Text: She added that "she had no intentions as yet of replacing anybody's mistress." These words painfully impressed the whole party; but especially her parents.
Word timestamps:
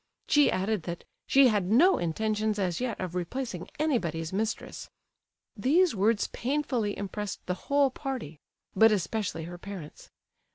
She 0.27 0.49
added 0.49 0.81
that 0.89 1.03
"she 1.27 1.49
had 1.49 1.69
no 1.69 1.99
intentions 1.99 2.57
as 2.57 2.81
yet 2.81 2.99
of 2.99 3.13
replacing 3.13 3.69
anybody's 3.77 4.33
mistress." 4.33 4.89
These 5.55 5.93
words 5.93 6.25
painfully 6.29 6.97
impressed 6.97 7.45
the 7.45 7.53
whole 7.69 7.91
party; 7.91 8.39
but 8.75 8.91
especially 8.91 9.43
her 9.43 9.59
parents. 9.59 10.09